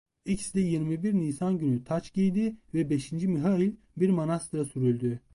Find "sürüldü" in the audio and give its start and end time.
4.65-5.19